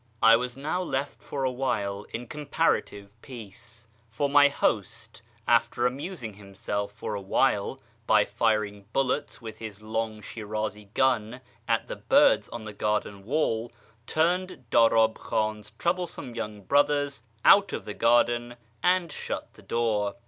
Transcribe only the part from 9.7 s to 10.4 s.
long